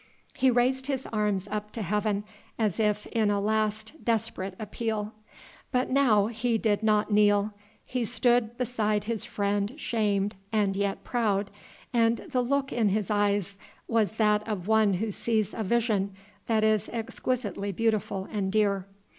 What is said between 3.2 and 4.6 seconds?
a last desperate